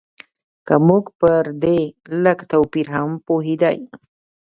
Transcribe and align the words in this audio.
که 0.67 0.75
موږ 0.87 1.05
پر 1.19 1.43
دې 1.63 1.79
لږ 2.23 2.39
توپیر 2.51 2.87
هم 2.95 3.09
پوهېدای. 3.25 3.77